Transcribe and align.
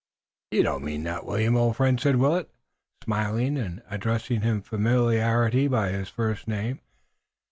"You 0.49 0.63
don't 0.63 0.83
mean 0.83 1.03
that, 1.03 1.27
William, 1.27 1.55
old 1.55 1.75
friend," 1.75 2.01
said 2.01 2.15
Willet, 2.15 2.49
smiling 3.03 3.55
and 3.55 3.83
addressing 3.87 4.41
him 4.41 4.63
familiarly 4.63 5.67
by 5.67 5.89
his 5.89 6.09
first 6.09 6.47
name. 6.47 6.79